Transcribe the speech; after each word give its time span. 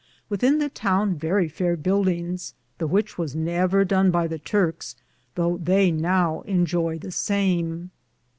Within 0.29 0.57
the 0.57 0.67
towne 0.67 1.13
verrie 1.13 1.47
fayer 1.47 1.77
buildinges, 1.77 2.55
the 2.79 2.87
which 2.87 3.19
was 3.19 3.35
never 3.35 3.85
done 3.85 4.09
by 4.09 4.25
the 4.25 4.39
Turkes, 4.39 4.95
thoughe 5.35 5.63
they 5.63 5.91
now 5.91 6.41
Inioye 6.47 6.47
(enjoy) 6.49 6.97
the 6.97 7.11
same. 7.11 7.91